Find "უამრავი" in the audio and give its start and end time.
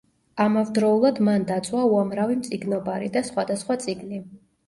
1.91-2.39